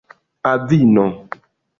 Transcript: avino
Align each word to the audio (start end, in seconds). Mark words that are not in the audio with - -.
avino 0.53 1.05